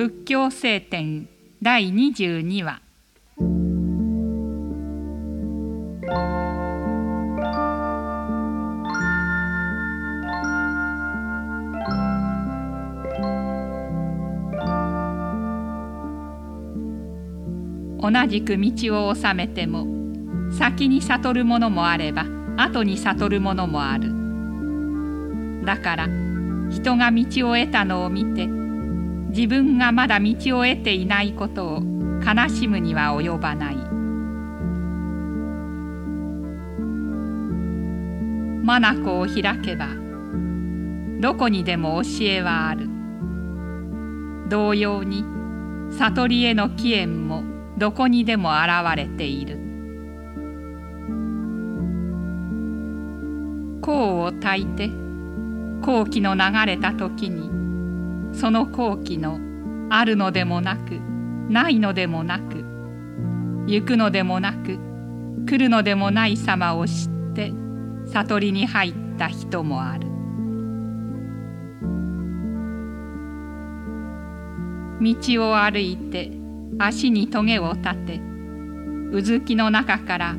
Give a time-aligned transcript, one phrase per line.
[0.00, 1.28] 仏教聖典
[1.60, 2.80] 第22話。
[18.00, 19.86] 同じく道を治めても
[20.50, 22.24] 先に悟るものもあれば
[22.56, 24.14] 後に悟るものもある。
[25.66, 26.08] だから
[26.70, 28.59] 人が道を得たのを見て
[29.40, 31.82] 自分がまだ道を得ていないことを
[32.22, 33.76] 悲しむには及ばない。
[38.66, 39.88] 眼を開けば
[41.22, 42.86] どこにでも教えはある。
[44.50, 45.24] 同様に
[45.90, 47.42] 悟りへの起源も
[47.78, 49.56] どこにでも現れている。
[53.80, 54.90] 香を焚いて
[55.80, 57.69] 後期の流れた時に
[58.32, 59.38] その後期の
[59.90, 61.00] あるのでもなく
[61.50, 62.64] ないのでもなく
[63.66, 64.78] 行くのでもなく
[65.46, 67.52] 来るのでもない様を知って
[68.06, 70.10] 悟りに入った人もある。
[75.00, 76.30] 道を歩いて
[76.78, 78.20] 足に棘を立て
[79.12, 80.36] うずきの中から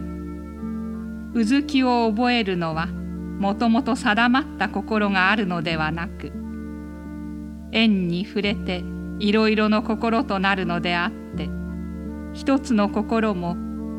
[1.34, 6.32] うずきを覚えるのはもともと定まった心があるのではなく
[7.72, 8.84] 縁に触れて
[9.20, 11.50] いろいろの心となるのであって
[12.34, 13.56] 一つの心も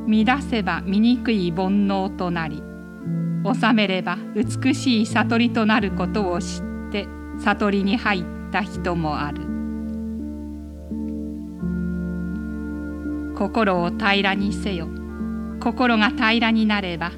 [0.09, 2.63] 乱せば醜い煩悩となり
[3.45, 7.07] 収めれば美しい悟りとなることを知って
[7.39, 9.53] 悟りに入った人もある。
[13.43, 14.89] 心を平らにせよ
[15.61, 17.11] 心が平らになれば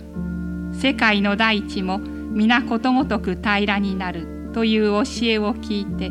[0.73, 6.11] 世界の大地も皆ことごとく平らになるという教えを聞いて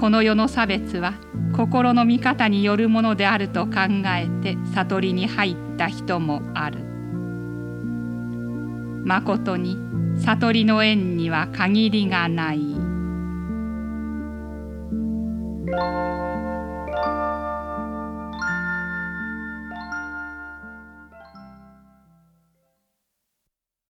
[0.00, 1.12] この世の差別は
[1.54, 3.72] 心の見方によるものであると考
[4.06, 6.78] えて悟りに入った人もある。
[9.04, 9.76] まことに
[10.16, 12.60] 悟りの縁には限りがない。